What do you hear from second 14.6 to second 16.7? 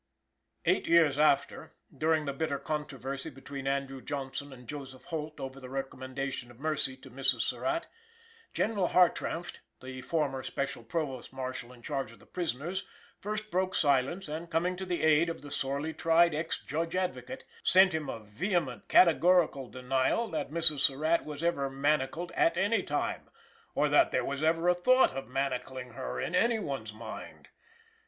to the aid of the sorely tried Ex